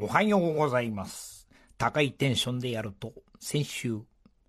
[0.00, 1.48] おはようございます。
[1.76, 3.98] 高いテンションでやると、先週、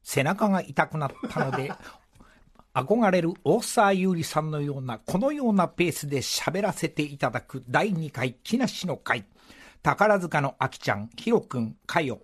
[0.04, 1.74] 背中が痛くなったので、
[2.75, 9.25] 憧れる大沢優里さんのような、このようなペースで喋らせていただく第2回木梨の会。
[9.82, 12.21] 宝塚のあきちゃん、ひろくん、かよ、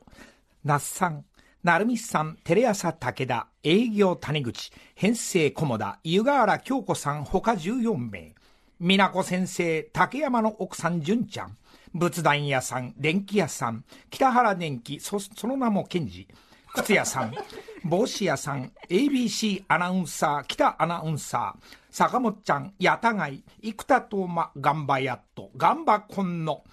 [0.64, 1.26] 那須さん、
[1.64, 8.36] なるみさん、テレ朝武田、営業谷口、編成菰田、湯河原京子さん、他14名。
[8.80, 11.58] 美奈子先生、竹山の奥さん、純ちゃん。
[11.96, 16.28] 仏壇屋さん、電気屋さん、北原電機、そその名も賢治。
[16.74, 17.34] 靴屋さん、
[17.88, 26.66] 帽子屋さん、ABC アナウンサー、北アナウンサー、坂本ちゃん、八田貝、生田斗真、ガンバヤット、ガンバコンノ、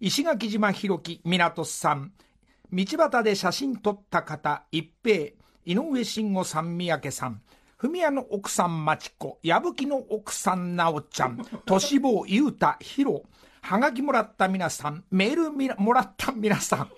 [0.00, 2.12] 石垣島弘樹、港さん、
[2.72, 7.40] 道端で写真撮った方、一平、井上慎吾さん、三宅さん、
[7.78, 13.22] 文谷の奥さん、まちこ、矢吹の奥さん、なおちゃん、としぼう、ゆうた、ひろ、
[13.64, 16.90] はがきもらった皆さん、メールみなもらった皆さん、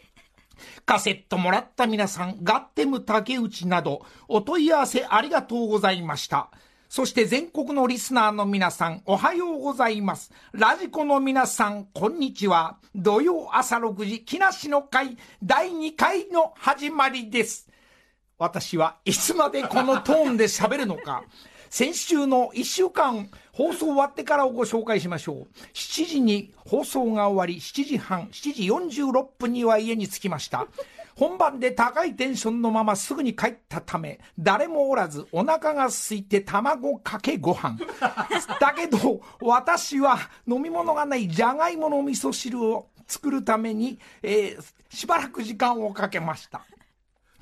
[0.84, 6.50] カセットもらった皆さん、ガッテム竹内など、お問い合わせありがとうございました。
[6.88, 10.32] そして全国のリスナーの皆さん、おはようございます。
[10.50, 12.78] ラジコの皆さん、こんにちは。
[12.96, 17.68] 土曜朝6時、木梨の会、第2回の始まりです。
[18.38, 21.22] 私はいつまでこのトーンで喋るのか。
[21.76, 25.46] 先週の1週間放送終わってからをご紹介しましょう。
[25.74, 30.68] 7時に放送が終わり、7時半、7時46分には家に着きました。
[31.16, 37.76] 本番で高いテンションのまますぐに帰ったため、誰もおらずお腹が空いて卵かけご飯。
[38.58, 40.18] だけど、私は
[40.48, 46.64] 飲み物がないじゃがいもの味噌汁を作るために、えーしばらく時間をかけました。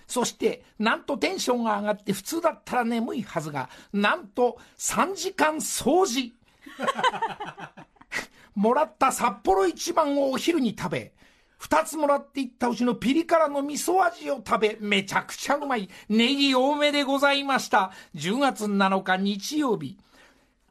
[0.07, 6.33] そして、なんとテンションが上がって普通だったら眠いはずが、なんと3時間掃除。
[8.55, 11.13] もらった札幌一番をお昼に食べ、
[11.59, 15.89] 二つもらっていったうちのピリ辛の味噌味を食べ、めちゃくちゃうまい。
[16.09, 17.91] ネギ多めでございました。
[18.15, 19.97] 10月7日日曜日。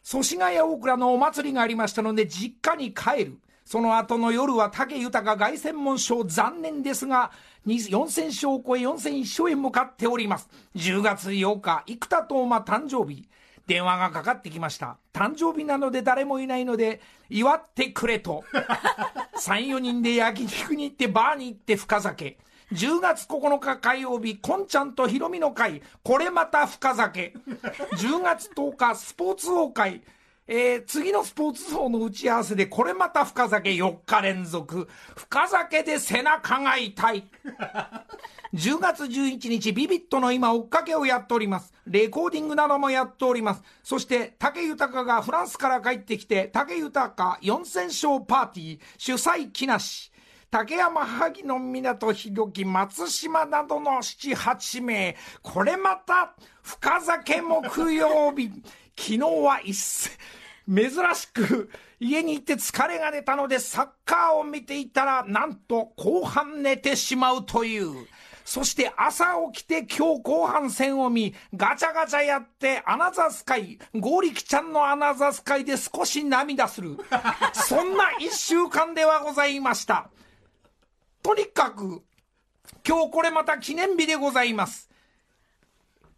[0.03, 3.39] 祖師ヶ谷大倉のお祭りがありましたので、実家に帰る。
[3.65, 7.31] その後の夜は武豊凱旋門賞残念ですが、
[7.65, 10.49] 4000勝を超え4001勝へ向かっております。
[10.75, 13.27] 10月8日、生田斗真誕生日。
[13.65, 14.97] 電話がかかってきました。
[15.13, 18.43] 誕生日なので誰もいないので、祝ってくれと。
[19.39, 22.37] 3、4人で焼肉に行ってバーに行って深酒。
[22.73, 27.33] 10月9日火曜日、こんちゃんとひろみの会、これまた深酒。
[27.93, 30.01] 10月10日、スポーツ王会、
[30.45, 34.89] えー次のスポーツ層の打ち合わせで、これまた深酒4日連続。
[35.15, 37.23] 深酒で背中が痛い。
[38.53, 41.73] 10月11日、ビビットの今、追っかけをやっております。
[41.87, 43.63] レコーディングなどもやっております。
[43.83, 50.11] そして、竹豊がフランスから帰ってきて、竹豊4000勝パーティー、主催木梨。
[50.51, 55.17] 竹山萩野港弘樹松島などの7、8名。
[55.41, 58.51] これまた、深酒木曜日。
[58.97, 60.11] 昨日は一斉、
[60.67, 68.07] 珍しく家に行って疲れが出たのでサッカーを見ていたらなんと後半寝てしまうという。
[68.45, 76.97] そして朝起きて今日後半戦を見、ガチャガチャやってアナザースカイ、ゴーリキちゃんのアナザースカイで少し涙する。
[77.53, 80.09] そんな一週間ではございました。
[81.21, 82.03] とにかく、
[82.85, 84.89] 今日これまた記念日でございます。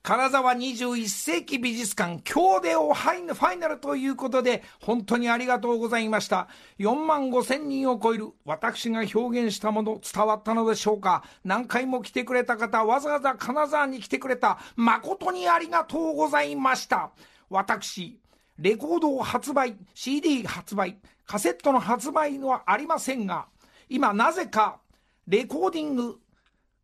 [0.06, 6.48] 金沢21世紀美術館、今日でおハイファイナルということで、本当にありがとうございました。
[6.78, 17.10] 4万5千人を超える私が表現したもの伝わったのでしょうか何回も来てくれた方、わざわざ金沢に来てくれた、誠にありがとうございました。
[17.50, 18.20] 私、
[18.60, 23.48] レコードを発売、CD 発売、カセットの発売はありませんが、
[23.90, 24.82] 今なぜか、
[25.28, 26.20] レコーディング、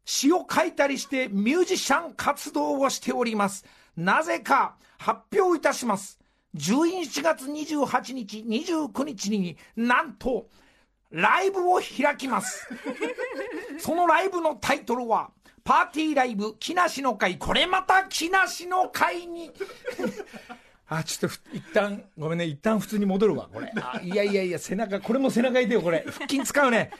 [0.05, 3.65] 詩を書いたりしてミュージシャン活動をしております。
[3.95, 6.19] なぜか発表いたします。
[6.55, 10.47] 11月28日、29日になんと
[11.11, 12.67] ライブを開きます。
[13.79, 15.31] そのライブのタイトルは、
[15.63, 19.51] パーティーライブ木梨の会、これまた木梨の会に。
[20.87, 23.71] あ、ちょっとふ一旦、ごめんね、一旦普通に戻るわ、これ。
[23.77, 26.03] あいやいやいや、背中、これも背中痛いよ、これ。
[26.05, 26.91] 腹筋使うね。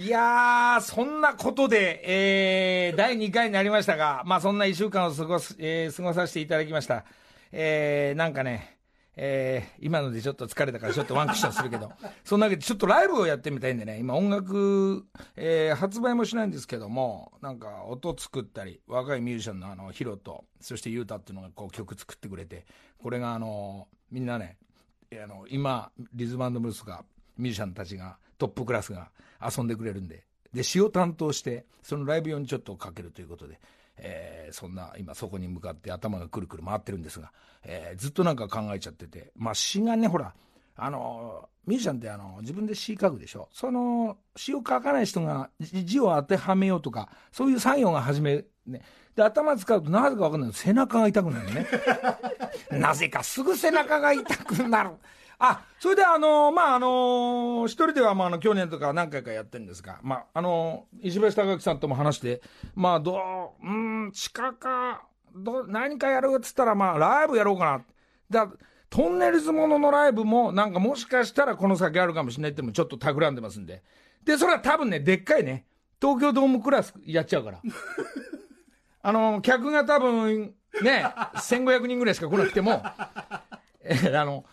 [0.00, 7.04] いやー、そんなことで、えー、第2回になりましたが、まあそんな1週間を過ごす、えー過ごさせていただきました。
[7.50, 8.78] えー、なんかね、
[9.16, 11.90] えー、今のでちょっと疲れたからちょっとワンクッションするけど、
[12.22, 15.04] そんなわけでちょっとライブをやってみたいんでね、今音楽、
[15.34, 22.66] えー、発売もしないんですけども、なんか音作ったり、若いミュージシャンのあの、ヒロと、そしてユータっていうのがこう曲作ってくれて、
[23.02, 24.58] これがあの、みんなね、
[25.20, 27.04] あの、今、リズムブルースが、
[27.36, 29.10] ミュージシャンたちがトップクラスが
[29.44, 33.60] 遊んでくれるんで、で、詩を担当して、そのライブ用にちょっとかけるということで、
[33.98, 37.32] えー、そんな、今そこに向かって頭がくるくる回ってるんですが、
[37.64, 40.32] えー、ずっとなんか考えちゃってて、まあ詩がね、ほら、
[40.76, 43.48] あの、ミュージシャンってあの、自分で詩書くでしょ？
[43.52, 48.82] その、詩を書かない人が字を当てはめようとか、そういう作業が始め、ね。
[49.16, 51.66] で、頭使うとなぜかわかんない背中が痛くなるね。
[52.78, 54.90] なぜかすぐ背中が痛くなる。
[55.40, 62.42] あ、それであの、まあ、あの、一人では、まあ、あの、去年とか何回かやってるんですが、まあ、あの、石橋貴樹さんとも話して、
[62.74, 65.02] まあ、どう、うん、地下か、
[65.34, 67.84] ど、何かやるっつったら、まあ、ライブやろうかな。
[68.46, 68.52] だ
[68.90, 73.82] トンネルズもののライブも、なんかもしかしたらこの先あるかもしれないってもちょっと企んでますんで。
[74.24, 75.66] で、それは多分ね、でっかいね、
[76.00, 77.60] 東京ドームクラスやっちゃうから。
[79.02, 81.04] あの、客が多分、ね、
[81.34, 82.82] 1500人ぐらいしか来なくても、
[83.82, 84.44] え、あの、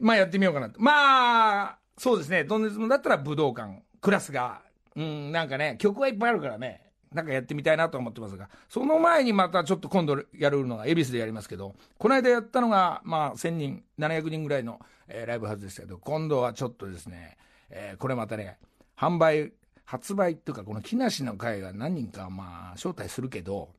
[0.00, 0.80] まあやってみようかなと。
[0.80, 4.62] まあ、そうですね、ドンネズムだったら武道館、クラスが、
[4.96, 17.36] うん、なんかね、曲はいっぱいあるからね、なんかやってみたいなと思ってますが、その前にまたちょっと今度やるのが恵比寿でやりますけど、この間やったのが、まあ1000人、700人ぐらいの、えー、ライブはずでしたけど、今度はちょっとですね、
[17.70, 18.58] えー、これまたね、
[18.98, 19.52] 販売、
[19.84, 23.70] 発売っていうか、この木梨の会が何人かまあ招待するけど、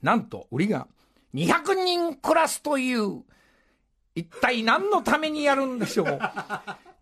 [0.00, 0.88] なんと売りが
[1.34, 3.22] 200人クラスという、
[4.14, 6.06] 一体何のためにやるんでしょう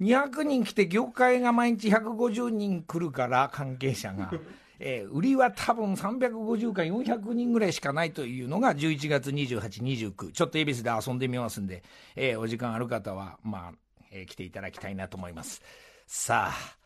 [0.00, 4.30] ？200人来て業界が毎日150人来るから関係者が。
[4.82, 9.60] えー、売りは多分350か400人ぐらいしかないというのが11月28、
[10.14, 11.82] 29、ちょっと恵比寿で遊んでみますんで、
[12.16, 13.78] えー、お時間ある方は、まあ、
[14.10, 15.60] えー、来ていただきたいなと思います。
[16.06, 16.76] さあ、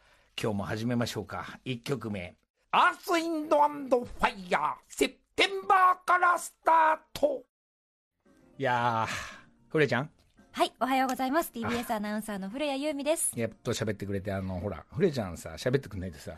[0.41, 1.61] 今日も始めましょうか。
[1.65, 2.35] 1曲目。
[2.73, 7.44] アースインドファイヤー、セプテンバーからスタート。
[8.59, 9.44] いやー、
[9.75, 10.11] フレちゃん？
[10.53, 11.50] はい、おはようございます。
[11.53, 13.32] TBS アナウンサーの古谷由美です。
[13.35, 16.35] やっと喋ってくれて、あの、ほら、フレちゃんさ、喋ってくんないでさ、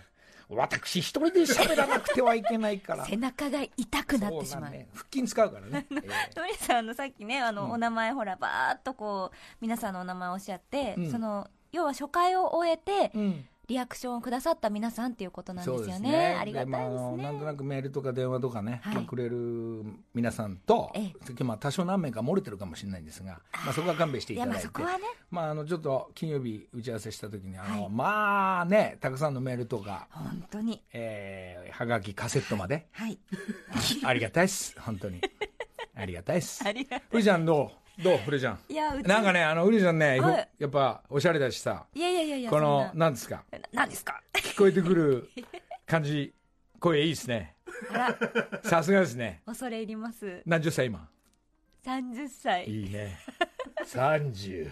[0.48, 3.04] 私一人で喋らなくてはいけないから。
[3.04, 16.10] 背中が痛くなってしまう、ね、腹筋使うからね、 えー、さんのさっきねあの、うん、お名前ほらばーっとこう皆さんのお名前をおっしゃって、うん、その要は初回を終えて、うんリアクションをくださった皆さんっていうことなんですよね。
[16.10, 16.36] ね。
[16.40, 17.22] ありがたいですね。
[17.22, 19.84] なんとなくメールとか電話とかね、はい、くれる
[20.14, 33.18] 皆さんと、ええ、まあ多少何名か漏れてるかもしれないんですが、まあそこは勘弁していただいて、いまあそこはね、まああのちょっと金曜日打ち合わせした時にあの、はい、まあねたくさんのメールとか、本当に、えー、はがきカセットまで、はい、
[34.04, 34.80] ありがたいです。
[34.80, 35.20] 本当に。
[35.96, 36.62] ありがたいです。
[36.68, 37.22] ありがとう。
[37.22, 37.85] ちゃんどう？
[38.02, 38.58] どうフレちゃん？
[38.68, 40.16] いや、なんかね、あの、ウリちゃんね、
[40.58, 41.86] やっぱ、おしゃれだしさ。
[41.94, 43.44] いやいやいやいや、この、なんですか？
[43.72, 44.20] なんですか？
[44.34, 45.30] 聞こえてくる
[45.86, 46.34] 感じ、
[46.78, 47.54] 声いいですね。
[48.64, 49.42] さすがですね。
[49.46, 50.42] 恐れ入ります。
[50.46, 51.08] 何十歳今
[51.84, 52.64] ?30 歳。
[52.68, 53.18] いいね。
[53.84, 54.70] 30。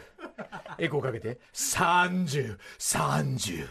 [0.79, 1.39] エコーかけて。
[1.53, 3.69] 30、30。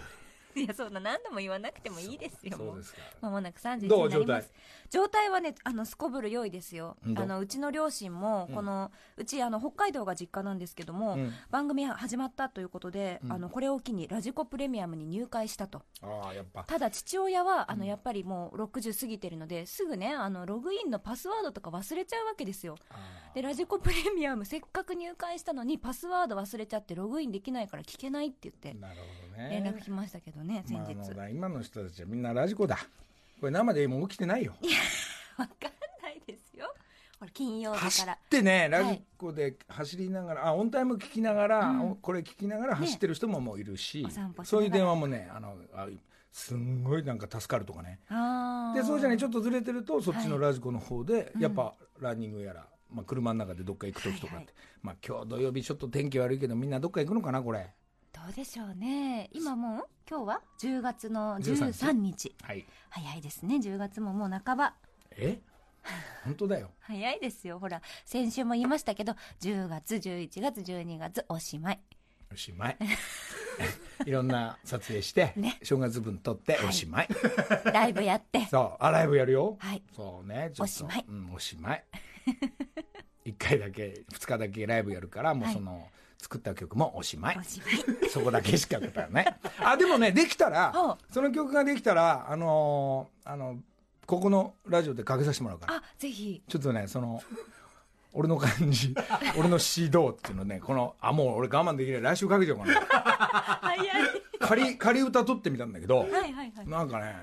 [0.61, 4.53] いやそんな何度も言わなくてもいいですよそうですかまもなく3時になります。
[4.89, 5.23] 状態。
[5.29, 6.97] はねあのすこぶる良いですよ。
[7.15, 15.81] あのうちの両親もこの、うん、うちあの北海道が実家なんですけども、うん、番組始まったということで、うん、あのこれを機にラジコプレミアムに入会したと。
[16.01, 16.63] あやっぱ。
[16.63, 22.77] ただ父親はあのやっぱりもう60過ぎてるのですぐねあのログインのパスワードとか忘れちゃうわけですよ
[23.33, 29.49] でラジコプレミアムせっかく入会したのにパスワード忘れちゃってログインできないから聞けないって言ってなるほどね。
[29.49, 32.77] 連絡来ましたけどね先日、まあ、今の人たちはみんなラジコだ。
[33.39, 34.53] これ生でも起きてないよ。
[34.61, 34.77] いや
[35.37, 35.71] わかん
[36.03, 36.73] ないですよ。
[37.19, 38.13] ほら金曜日から。
[38.13, 44.11] 走ってねラジコで走りながら、はい、あオンタイム聞きながら、うん、これ聞きながら走ってる人ももういるし、ね、
[44.43, 45.87] そういう電話もねあのあ
[46.31, 47.99] すんごいなんか助かるとかね。
[48.75, 57.69] でそうじゃないちょっとずれてるとそっちのラジコの方で、はい、やっぱランニングやら、まあ、車の中でどっか行く時とかって、はいはい、まあ今日土曜日ちょっと天気悪いけどみんなどっか行くのかなこれ。
[58.13, 59.29] どうでしょうね。
[59.33, 59.87] 今もう？
[60.07, 62.35] 今日は？10月の13日。
[62.43, 63.55] はい、早いですね。
[63.55, 64.75] 10月ももう半ば。
[65.11, 65.39] え？
[66.23, 66.69] 本当だよ。
[66.79, 67.59] 早いですよ。
[67.59, 71.79] ほら先週も言いましたけど10月11月12月おしまい。
[72.31, 72.77] おしまい。
[74.05, 78.45] いろんな撮影して、ね、正月分撮っておしまい、はい、ライブやって。
[78.49, 78.83] そう。
[78.83, 79.57] あライブやるよ。
[79.59, 79.83] はい。
[79.95, 80.51] そうね。
[80.59, 81.83] おしまい、うん、おしまい
[83.25, 87.37] 1回だけ2日だけライブやるからもうその、はい、作った曲もおしまい。
[87.39, 88.09] おしまい。
[88.09, 89.39] そこだけしか歌わない。
[89.59, 90.73] あでもねできたら
[91.09, 93.59] その曲ができたらあのー、あの
[94.05, 95.75] ここのラジオでかけさせてもらうから。
[95.75, 96.41] あぜひ。
[96.47, 97.21] ちょっとねその
[98.11, 98.93] 俺の感じ
[99.37, 102.01] 俺の指導っていうのねこのあもう俺我慢できない。
[102.01, 102.73] 来週かけちゃおうかな。
[103.61, 103.87] 早い。
[104.39, 107.15] 仮仮歌取ってみたんだけど、はいはいはい、なんかね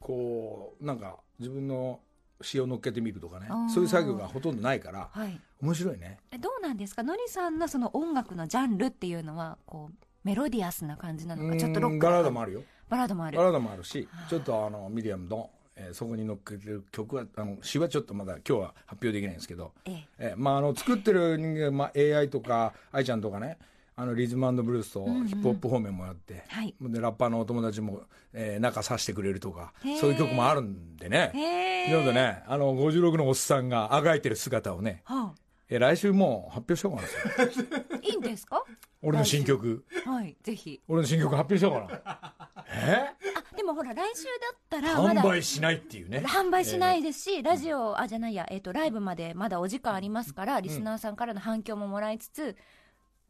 [0.00, 2.00] こうなんか自分の
[2.40, 3.48] 詩を乗っけてみるとかね。
[3.72, 6.18] そういう作業がほとんどないから、はい、面白いね。
[6.30, 7.02] えどうなんですか？
[7.02, 12.62] のりさんのその音楽のジャンルっていうのはこうメロディアスな感じなのかちょっとロックバラードもあるよ。
[12.88, 13.36] バラードもある。
[13.36, 20.06] バラードもあるしちょっとあのミディアムの、えーそこに乗っけてる曲はあの詩はちょっとまだ今日は発表できないんですけど、ええ。
[20.18, 23.58] えーまあ、あの作ってる人間、まあ、AI とか愛ちゃんとかね
[23.96, 26.74] あのリズムブルースとヒップホップ方面もやって、はい。
[26.80, 31.86] でラッパーのお友達も、えー、仲さしてくれるとかそういう曲もあるんでね。
[31.90, 35.32] なのでねあの56のおっさんがあがいてる姿をね、は
[35.68, 37.98] えー来週もう発表しようかな。
[38.02, 38.62] いいんですか？
[39.00, 39.84] 俺の新曲。
[40.04, 40.80] はいぜひ。
[40.88, 42.64] 俺の新曲発表しようかな。
[42.68, 43.06] え？
[43.52, 46.22] あでもほら来週だったらま販だ売しないっていうね。
[46.26, 52.54] 販売しないですし、ラジオあじゃないや、えっとライブまでまだお時間ありますから、リスナーさんからの反響ももらいつつ、い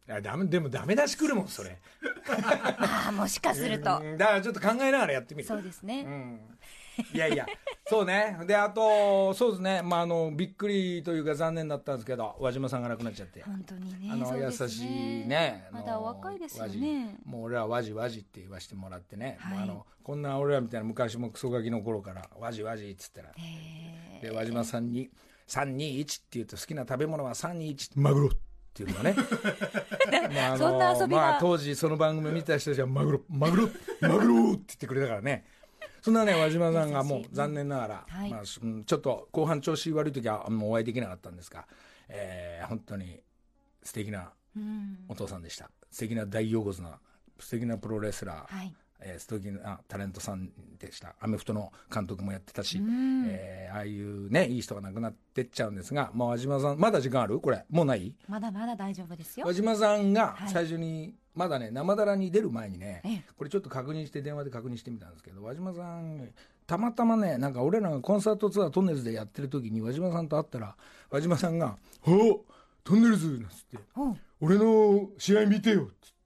[0.07, 1.79] やダメでもダメ出し来るもんそれ。
[2.29, 5.49] ああもしかすると、うんだからちょっと考えながらやってみる。
[5.49, 6.41] そうですね、うん。
[7.13, 7.47] いやいや。
[7.87, 8.39] そうね。
[8.47, 9.83] であとそうですね。
[9.83, 13.43] まああのびっくりというか残念だったんですけど和島さんが亡くなっちゃって。
[13.43, 15.69] 本当にねあの優そうですしいね。
[15.73, 19.59] まだお若いですよ和ねじもう俺ら和じ和じって言わせてもらってね、はい。
[19.59, 25.11] もうあのこんな俺らみたいな昔もクソガキの頃から和じ和じっつったらへで和島さんに
[25.49, 28.37] 321って言うと好きな食べ物は321マグロって
[28.83, 29.14] いうのがね。
[30.35, 31.21] まああのそんな遊びが。
[31.21, 33.69] まあ、当時その番組見た人たちはマグロマグロ
[34.00, 35.47] マグロって言ってくれたからね。
[36.02, 38.31] そんなね和島さんがもう残念ながら、はい。
[38.31, 41.66] まあ、うんちょっと後半調子悪い時はもうお会いできなかったんですが、
[42.09, 43.23] えー本当に
[43.83, 44.33] 素敵な
[45.09, 45.71] お父さんでした。
[45.90, 46.99] 素敵な大横綱
[47.38, 48.75] 素敵なプロレスラー、はい
[49.07, 51.15] えー素敵なタレントさんでした。
[51.21, 53.27] アメフトの監督もやってたし、うん。
[53.29, 57.39] えーああいうねいい人が亡くなってっちゃうんですが、まあ、和島さんまだ時間ある？
[57.41, 57.65] これ。
[57.71, 58.15] もうない？
[58.29, 59.47] まだまだ大丈夫ですよ。
[59.47, 60.49] 和島さんがはい。
[60.49, 63.25] 最初に、まだね生だらに出る前にね、ええ。
[63.37, 66.31] これちょっと確認して電話で確認してみたんですけど和島さん
[66.67, 70.77] たまたまねなんか俺らがコンサートツアートンネルズでやってる時に和島さんと会ったら
[71.11, 72.45] 和島さんが「お
[72.85, 76.15] トンネルズ!」なんつってうんうん「俺の試合見てよ」っつって「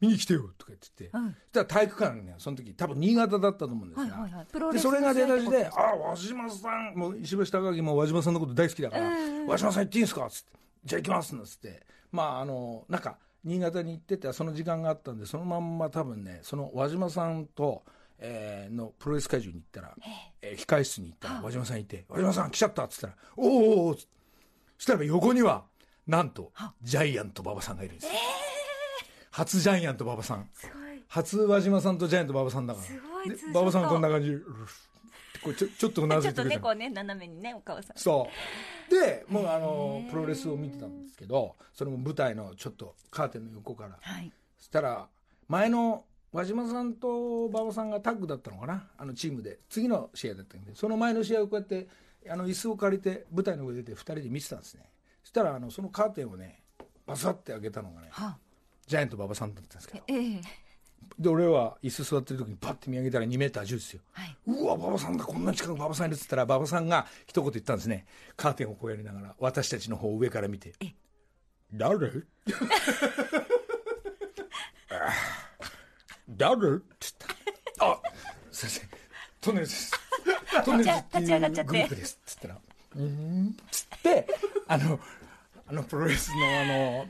[0.00, 10.50] 見に来てよ」とか言ってて、はいそしたら体育館ねその時多分新潟だったと思うんですが、はいはいでそれが出だしで「の試合ってことあ和島さんもう石橋貴明も和島さんのこと大好きだからうん「和島さん行っていいんですか?」っつって
[10.84, 11.86] 「じゃあ行きます」なんつって。
[12.12, 17.84] まああのなんか新潟に行っててその時間があったんでそのまんま多分ねその和島さんと、
[18.18, 19.94] えーのプロレス会場に行ったら、
[20.42, 24.12] えー控室に行ったら和島さんいて「和島さん来ちゃった」っつったら「おーおーおー」っつって。
[24.76, 25.64] そしたら横には
[26.06, 26.52] なんと
[26.82, 28.08] ジャイアント馬場さんがいるんです、
[29.40, 30.46] 初ジャイアント馬場さん。
[31.08, 32.80] 初和島さんとジャイアント馬場さんだか
[33.24, 33.50] ら。
[33.52, 34.36] 馬場さんこんな感じ。
[35.42, 36.56] こうちょちょっとうなずちょっといてくれた。
[36.56, 37.96] ねこうね斜めにねお顔さん。
[37.96, 38.28] そ
[38.90, 38.94] う。
[38.94, 43.96] でもうあのプロレスを見てたんですけどそれも舞台のちょっとカーテンの横から。
[43.98, 44.30] はい。
[44.58, 45.08] そしたら
[45.48, 48.88] 前の和島さんと馬場さんがタッグだったのかな？
[48.98, 49.60] あのチームで。
[49.70, 50.74] 次の試合だったんで。
[50.74, 51.88] その前の試合をこうやって
[52.28, 54.84] あの椅子を借りて舞台の上で出て2人で見てたんですね。
[55.22, 56.60] そしたらあのそのカーテンをね
[57.06, 58.36] バサッて開けたのがねは
[58.90, 60.04] ジャイアント馬場さんだったんですけど。
[60.08, 60.40] ええ。
[61.16, 64.00] で俺は椅子座ってる時にパッて見上げたら2メーター10ですよ。
[64.12, 64.36] はい。
[64.46, 68.04] うわ馬場さんだこんな近く馬場さんいるっつったら馬場さんが一言言ったんですね。
[68.36, 70.72] カーテンをこうやりながら私たちの方を上から見て
[71.72, 72.08] 「誰?」
[74.90, 75.12] あ
[76.28, 76.76] 誰？
[76.76, 77.14] っつっ
[77.78, 78.00] たあ
[78.50, 78.88] すいません
[79.40, 79.92] トンネルズです
[80.64, 82.58] トンネルズっていうグループですっつったら
[82.96, 84.26] 「うーん」っつって
[84.66, 84.98] あの
[85.68, 87.06] あのプロレスのあの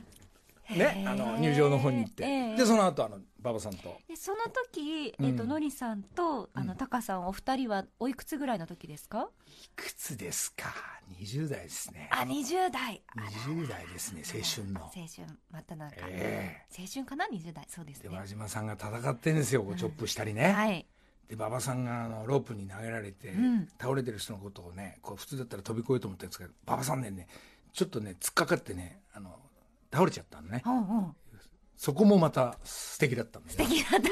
[0.77, 2.55] ねあの入場の方に行って、ええ。
[2.55, 3.97] でその後あの馬場さんと。
[4.07, 4.37] でその
[4.71, 9.29] 時、えっとのりさんとあのタカさんお二人はおいくつぐらいの時ですか？
[9.47, 10.73] いくつですか
[11.19, 12.09] ？20代ですね。
[12.11, 13.01] あ20代。
[13.45, 14.81] 20代ですね青春の。
[14.81, 15.07] 青春
[15.51, 17.65] 真った中、え青春かな？20代。
[17.67, 18.09] そうですね。
[18.09, 20.85] で和島さんが戦ってんですよチョップしたりね、はい。
[21.27, 23.67] で馬場さんがあのロープに投げられて、ん。
[23.79, 27.27] 倒れてる人のことをねこう普通だったら飛び越えようと思ったんですけど馬場さんねね
[27.73, 29.33] ちょっとね突っかかってねあの
[29.91, 30.61] 倒れちゃったのね。
[30.65, 31.15] うんうん。
[31.75, 33.59] そこもまた素敵だったんだよ。
[33.59, 34.09] ね敵だった。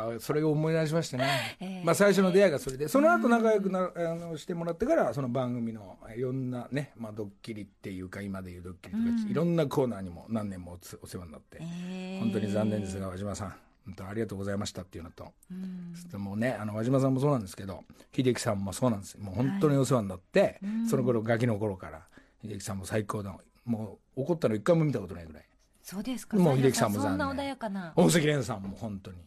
[0.00, 12.20] やっぱそれを思い出しましてね、ええまあ、最初の出会いがそれでその後仲良くなあのしてもらってからその番組のいろんなね、まあ、ドッキリっていうか今でいうドッキリとか、いろんなコーナーにも何年もお世話になって、えー。
[12.20, 13.54] 本当に残念ですが和島さん
[13.86, 15.94] 本当ありがとうございましたっていうのと、うん。
[16.10, 17.82] でもねあの和島さんもそうなんですけど
[18.14, 19.14] 秀樹さんもそうなんです。
[19.14, 22.02] よもう本当にお世話になって、その頃ガキの頃から
[22.42, 25.44] 秀樹さんも最高だもう怒ったの一回も見たことないぐらい。
[25.82, 26.36] そうですか。
[26.36, 27.26] もう秀樹さんも残念。
[27.26, 27.92] そんな穏やかな。
[27.96, 29.18] 大関蓮さんも本当に。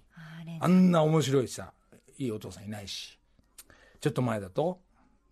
[0.59, 0.91] あん。
[0.91, 1.73] な面白いさ
[2.17, 3.17] いいお父さんいないし。
[3.99, 4.79] ちょっと前だと、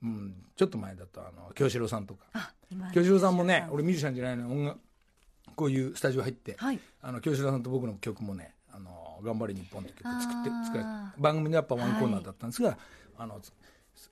[0.02, 2.26] うん、ちょっと前だとあの京志郎さんとか。
[2.34, 4.80] あ今京志郎さんもね俺ミュージシャンじゃないのに音楽
[5.56, 6.80] こういうスタジオ入って、はい。
[7.02, 10.84] あの京志郎さんと僕の曲もね「あの頑張れ日本」って曲作って作れ
[11.18, 12.78] 番組でやっぱワンコーナーだったんですが、
[13.18, 13.42] あの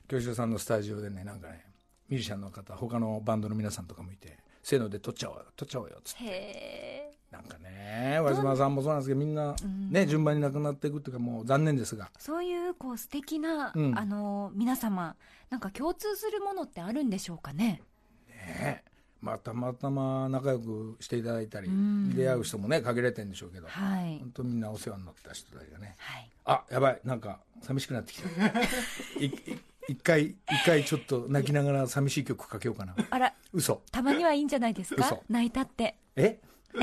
[0.10, 1.66] 京志郎さんのスタジオでねなんかね
[2.10, 4.38] ミュージシャンの方他のバンドの皆さんとかもいて
[4.68, 6.26] せーので撮っちゃおうよ撮っちゃおうよっつって。
[6.26, 9.56] へえなんかね和島さんもそうなんですけどみんな
[9.90, 12.10] ね順番に亡くなっていくっていうかもう残念ですが。
[12.20, 13.98] そういうこう素敵な、うん。
[13.98, 15.16] あの皆様
[15.50, 17.82] なんか共通するものってあるんでしょうかね？
[18.28, 18.84] ね
[19.22, 22.14] まあたまたま仲良くしていただいたりん。
[22.14, 24.20] 出会う人もね限られてるんでしょうけどはい。
[24.20, 25.96] 本当みんなお世話になった人たちがね。
[25.98, 26.30] はい。
[26.44, 27.00] あやばい。
[27.06, 28.28] なんか寂しくなってきた。
[29.90, 32.94] 一回一回ちょっと泣きながら寂しい曲かけようかな。
[33.10, 33.82] あら嘘。
[33.92, 35.06] たまにはいいんじゃないですか？
[35.06, 35.24] 嘘。
[35.30, 35.98] 泣いたって。
[36.16, 36.40] え？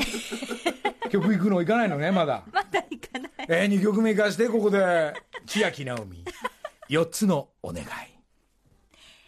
[1.09, 2.43] 曲行くの行かないのねまだ。
[2.51, 3.31] まだ行かない。
[3.47, 5.13] えー、2曲目行かしてここで。
[5.45, 6.25] 千秋直美。
[6.89, 7.87] 4つのお願い。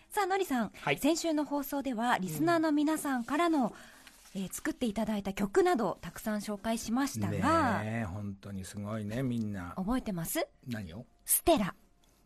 [0.10, 0.98] さあのりさん、はい。
[0.98, 3.74] 先週の放送ではリスナーの皆さんからの、
[4.36, 9.74] えー作っていただいた曲などたくさん紹介しましたが、ねえ本当にすごいねみんな。
[9.78, 10.46] 覚えてます？
[10.68, 11.06] 何を？
[11.26, 11.74] ステラ。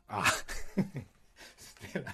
[0.07, 0.23] あ。
[1.57, 2.13] ステラ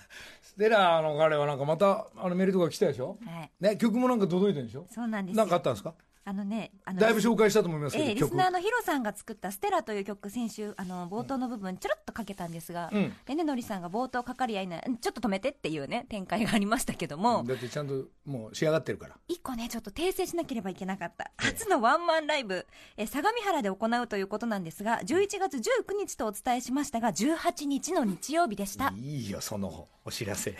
[0.57, 3.19] ステラの彼はなんかまたあのメールとか来たでしょ？
[3.23, 3.51] はい。
[3.59, 4.87] ね曲もなんか届いてるんでしょ？
[4.89, 5.37] そうなんですよ。
[5.37, 5.93] なんかあったんですか？
[6.27, 13.13] あのねあのだいぶ紹介したと思いますけど、ええリス曲ナーのヒロさんが作った「ステラ」という曲先週あの冒頭の部分ちょろっとかけたんですが、うん。
[13.25, 19.15] でねのりさんが冒頭かかり合いなうんちょっと止めてっていうね展開がありましたけども、だってちゃんともう仕上がってるから。
[19.29, 21.31] 一個ねちょっと訂正しなければいけなかった。
[21.37, 22.67] 初のワンマンライブ
[22.97, 28.93] え相模原で行うということなんですが11月19日とお伝えしましたが18日の日曜日でした。
[28.97, 30.57] いいよそのお知らせ。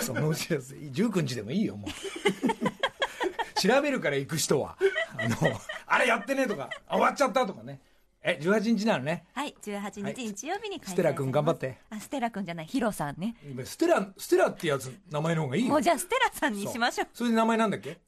[0.00, 0.76] そのお知らせ。
[0.76, 1.90] 19日でもいいよもう
[3.60, 4.76] 調べるから行く人は。
[5.16, 5.36] あの
[5.86, 7.80] あれやってねとかあ終わっちゃったとかね。
[8.22, 9.24] え18日なのね。
[9.32, 10.14] はい18はい。
[10.14, 11.78] 日日曜日に開催ステラ君頑張って。
[11.90, 12.66] あステラ君じゃない。
[12.66, 13.36] ヒロさんね。
[13.44, 15.70] 今ステラステラってやつ名前の方がいいよ。
[15.70, 17.08] もうじゃあステラさんにしましょう。
[17.14, 17.98] それで名前なんだっけ？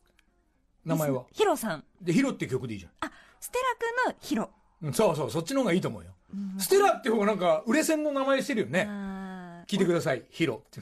[0.84, 1.24] 名前は？
[1.32, 1.84] ヒロさん。
[2.00, 3.64] でヒロって曲でいいじあステラ
[4.04, 4.50] 君のヒロ。
[4.82, 6.10] ゃん、うん、そうそうそっちの方がいいと思うよ、
[6.58, 8.86] ステラって方がなんか売れ線の名前してるよね。
[8.88, 10.24] あ聞いてください。
[10.28, 10.80] ヒロって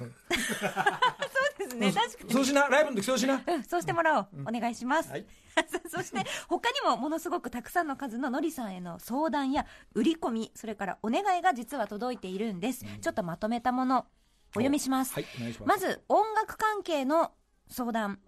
[1.79, 3.43] ですね確かにそうしなライブの時そうしな。
[3.47, 5.27] うん、そうしてもらおう、お願いします、はい。
[5.89, 14.07] そして他にもものすごくたくさんの数ののりさんへの相談や売り込みそれからお願いが実は届いているんです、ちょっとまとめたもの
[14.51, 15.69] お読みします、はいお願いします。
[15.69, 17.33] まず音楽関係の
[17.69, 18.21] 相談。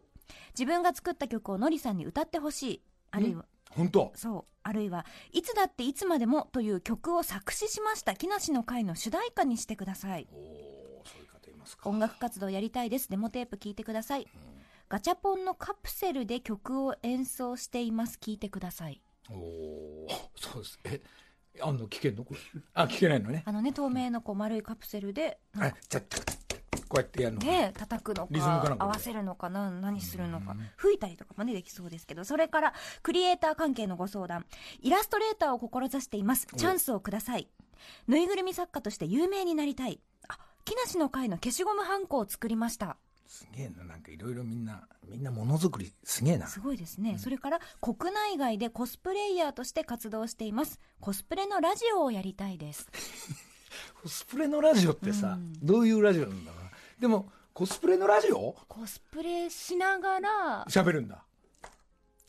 [0.55, 2.83] 自分が作った曲をのりさんに歌ってほしい。
[3.11, 4.12] あるいは本当？
[4.14, 4.53] そう。
[4.64, 10.29] あるいはいつだっていつまでもという曲を作詞しました木梨の会の主題歌にしてください
[11.85, 13.09] 音楽活動やりたいです。
[13.11, 14.27] デモテープ聞いてください、
[14.89, 18.19] ガチャポンのカプセルで曲を演奏しています。
[18.21, 19.01] 聞いてください。
[19.31, 20.81] おおそうです。
[20.85, 21.01] え
[21.61, 22.25] あんの聞けんの？
[22.25, 22.41] これ。
[22.75, 23.43] あ聞けないのね。
[23.47, 26.03] あのね透明のこう丸いカプセルであちゃっ
[26.89, 27.43] こうやってやるの。
[27.43, 30.55] ね叩くのか合わせるのかな何するのか。
[30.77, 34.45] 吹いたりとかもねできそうですけどそれからクリエイター関係のご相談。
[34.81, 36.47] イラストレーターを志しています。
[36.47, 37.49] チャンスをください。
[38.07, 40.01] ぬいぐるみ作家として有名になりたい。
[40.03, 40.12] あ
[40.64, 42.96] 木梨の会の消しゴムハンコを作りました。
[43.27, 46.46] すげえななんかいろいろみんなみんなものづくりすげえな。
[46.46, 50.79] すごいですね、それから国内外でコスプレイヤーとして活動しています。
[51.01, 52.88] コスプレのラジオをやりたいです。
[54.03, 56.70] コスプレのラジオってさ、どういうラジオなんだろうな。
[56.98, 58.55] でもコスプレのラジオ？
[58.68, 61.25] コスプレしながら喋るんだ。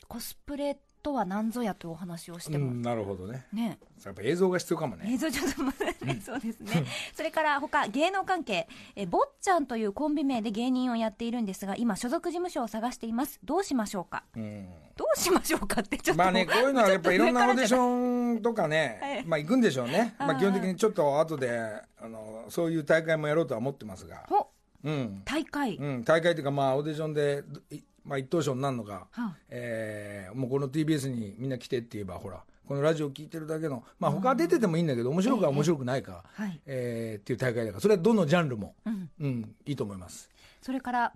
[0.08, 6.84] コスプレとは何ぞやというお話をしても、うんなるほどねねやっぱ映像が必要かもね映像ちょっと待ってね、そうですね。
[7.14, 13.38] それから他、芸能関係、え、坊ちゃんというコンビ名で芸人をやっているんですが、今所属事務所を探しています。
[13.44, 14.24] どうしましょうか？
[14.36, 16.22] うんどうしましょうかってちょっと。
[16.22, 17.76] まあね、こういうのはやっぱいろんなオーディシン。
[17.78, 20.14] ョンとかね、はいまあ行くんでしょうね。
[20.18, 21.50] まあはい基本的にちょっと後で、
[21.98, 24.26] あの、そういう大会もやろうとは思ってますが。
[24.30, 24.48] お
[24.84, 25.22] うん。
[25.24, 25.76] 大会。
[25.76, 36.60] うん、大会っていうかまあオーディションで、いまあ一等賞になるのか、はえーもうこの TBS にみんな来てって言えば、ほら、このラジオ聞いてるだけの、まあ他出ててもいいんだけど、面白いか面白くないか、はい。
[36.66, 39.10] えーっていう大会だから、それはどのジャンルも、うん。
[39.20, 40.28] うん、いいと思います。
[40.62, 41.12] それから、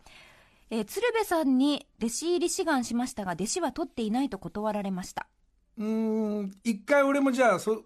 [0.70, 5.27] えー鶴瓶さんに弟子入り志願しましたが、弟子は取っていないと断られました。
[5.79, 7.85] うーん、一回俺もじゃあ、そ、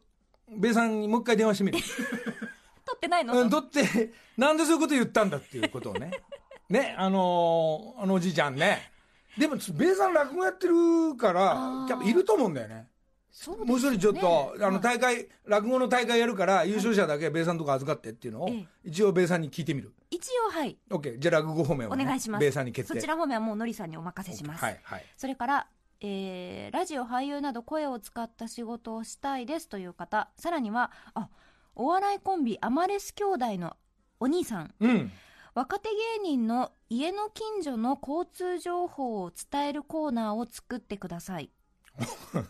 [0.49, 1.79] ベイさんにもう一回電話してみる。
[2.85, 6.11] 取ってないの、うん、だって、なんでそういうこと言ったんだっていうことをね。
[6.69, 8.92] ね、あのーあのおじいちゃんね。
[9.38, 12.88] でも、ベイさん落語やってるからやっぱいると思うんだよね。
[13.31, 19.95] そうですもう一人ちょっと、あの、はい大会、落語の大会やるから、優勝者だけベイさんとこ預かってっていうのをええ、一応ベイさんに聞いてみる。
[20.11, 20.77] 一応はい。
[20.90, 21.18] オッケー。
[21.18, 22.40] じゃあ落語方面をねお願いします。
[22.42, 22.95] ベイさんに決定。
[22.95, 24.62] そちら方面はもうのりさんにお任せします。
[24.62, 25.05] はい、はい。
[25.16, 25.66] それから、
[26.03, 31.29] えーラジオ俳優など声を使った仕事をしたいですという方さらにはあ
[31.75, 33.77] お笑いコンビアマレス兄弟の
[34.18, 35.12] お兄さんうん。
[35.55, 41.51] 若手芸人の家の近所の交通情報を伝えるコーナーを作ってください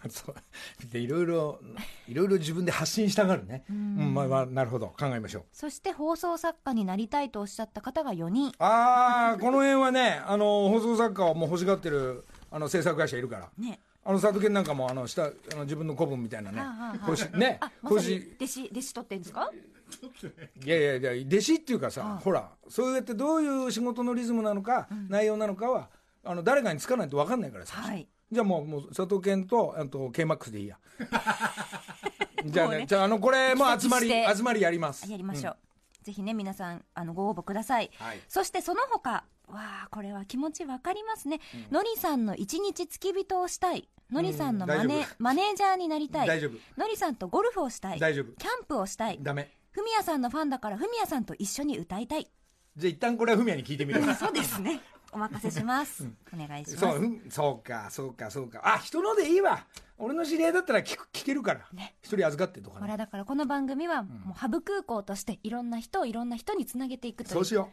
[0.08, 0.36] そう。
[0.92, 1.58] で、いろいろ、
[2.06, 3.64] いろいろ自分で発信したがるね。
[3.68, 4.86] うん、まあまあ、なるほど。
[4.96, 5.44] 考えましょう。
[5.52, 13.50] そして放送作家になりたいとおっしゃった方が4人ああ、この辺はね、あの、放送作家をもう欲しがってる、あの、制作会社いるから。
[13.58, 18.46] ねあの佐藤健なんかもあの下あの自分の古文みたいなねはあはあねあま弟子弟
[18.80, 19.48] 子取ってんですか？
[20.64, 25.90] いやいやいや弟子っていうかさ、ほらそうやってどういう仕事のリズムなのか、内容なのかは
[26.24, 28.08] あの誰かにつかないと分かんないからさ、はい。
[28.30, 30.78] じゃあもうもう佐藤健とあと KMAX でいいや。
[32.44, 35.10] じゃあねねじゃああのこれもう集まり集まりやります。
[35.10, 35.56] やりましょう、
[36.02, 38.20] ぜひね皆さんあのご応募ください、はい。
[38.28, 43.88] そしてその他わあこれは気持ちわかりますね、のりさんの一日付き人をしたい。
[44.10, 46.28] のりさんのマネ,、マネージャーになりたい。
[46.28, 46.80] 大丈夫。
[46.80, 47.98] のりさんとゴルフをしたい。
[47.98, 48.32] 大丈夫。
[48.32, 49.18] キャンプをしたい。
[49.22, 52.28] ダメふみやさんのファンだからふみやさんと一緒に歌いたい。
[52.76, 54.80] じゃあ一旦これはフミヤに聞いてみる そうですね。
[55.14, 56.78] お任せします、お願いします。
[56.78, 58.62] そうそうかそうかそうか。
[58.64, 59.66] あ人のでいいわ。
[59.98, 61.66] 俺の知り合いだったら聞く聞けるから。
[61.72, 61.96] ね。
[62.02, 62.82] 一人預かってとかね。
[62.82, 67.34] ほらだからこの番組はもうハブ空港としていろんな人をいろんな人につなげていくという。
[67.34, 67.70] そうしよ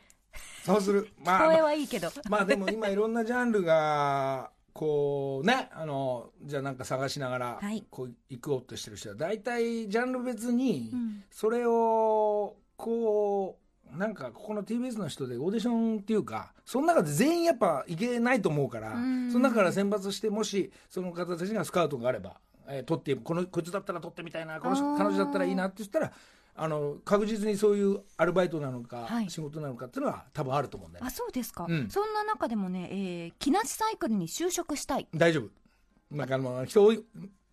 [0.64, 0.66] う。
[0.66, 1.10] そうする。
[1.24, 7.84] まあ声はいいけど、まあでも今いろんなジャンルがこうねあのじゃあなんか探しながらはい。
[7.90, 11.24] こう行こうとしてる人は大体ジャンル別にうん。
[11.32, 13.58] それをこ
[13.94, 19.32] うなんかここの TBS の人でオーディションっていうかその中で全員やっぱいけないと思うからうん。
[19.32, 26.12] その中から選抜してもしその方たちがスカウトがあれば、えー取ってこのこいつだったら取ってみたいなこの彼女だったらいいなって言ったら
[26.62, 29.30] あの確実にそういうアルバイトなのか、はい。
[29.30, 31.08] 仕事なのかっていうのは多分あると思うんだよね。
[31.08, 31.90] あそうですか、うん。
[31.90, 35.08] そんな中でもね、えー、木梨サイクルに就職したい。
[35.16, 36.16] 大丈夫。
[36.16, 37.04] なんかあの人多い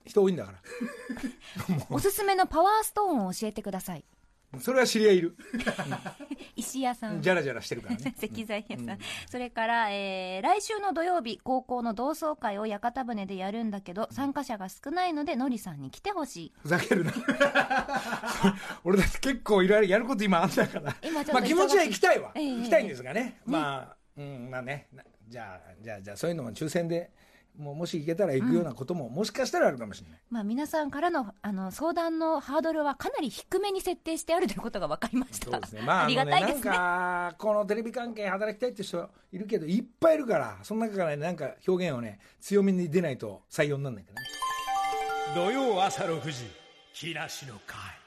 [0.04, 0.58] 人多いんだから。
[1.90, 4.04] おすすめのパワーストーンを教えてください
[4.60, 5.36] それは知り合いいる。
[6.56, 7.20] 石屋さん。
[7.20, 8.14] じゃらじゃらしてるからね。
[8.20, 8.98] 石材屋さん、
[9.30, 16.52] それから、えー来週の土曜日高校の同窓会を屋形船でやるんだけど参加者が少ないのでのりさんに来てほしい。
[16.62, 17.12] ふざけるな。
[18.84, 20.96] 俺だって結構いろいろやること今あんだから。
[21.02, 22.56] 今ちょっとまあ気持ちは行きたいわ、ええ。
[22.56, 24.88] 行きたいんですがね、まあうんまあね。
[24.92, 27.10] なじゃあじゃあじゃあそういうのも抽選で
[27.58, 30.20] もうもし行けたら行くようなことも、もしかしたらあるかもしれない。
[30.30, 35.50] まあ、皆さんからのあの相談のハードルはかなり低めに設定してあるということが分かりました。
[35.50, 35.82] そうですね。
[35.82, 36.70] まあありがたいですね。
[36.70, 44.28] なんかこのテレビ関係働きたいって人いるけどいっぱいいるからその中からねなんか表現をね強めに出ないと採用にならないからね
[45.34, 46.44] 土曜朝6時
[46.94, 48.05] 木梨の会